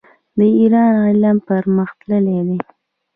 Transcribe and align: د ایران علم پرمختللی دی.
د 0.37 0.39
ایران 0.59 0.91
علم 1.05 1.37
پرمختللی 1.47 2.39
دی. 2.47 2.59